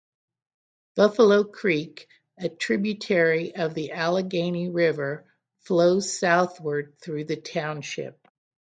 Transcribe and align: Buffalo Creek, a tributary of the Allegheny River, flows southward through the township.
Buffalo 0.95 1.43
Creek, 1.43 2.07
a 2.39 2.49
tributary 2.49 3.53
of 3.55 3.75
the 3.75 3.91
Allegheny 3.91 4.67
River, 4.67 5.31
flows 5.59 6.17
southward 6.17 6.95
through 7.03 7.25
the 7.25 7.37
township. 7.39 8.19